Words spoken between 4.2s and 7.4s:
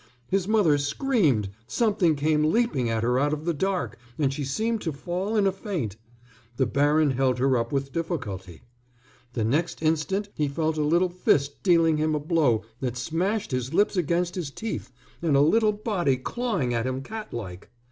she seemed to fall in a faint. The baron held